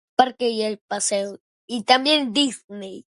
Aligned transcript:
Parque 0.15 0.49
y 0.49 0.63
el 0.63 0.79
paseo. 0.79 1.39
Y 1.67 1.83
también 1.83 2.33
Disney. 2.33 3.05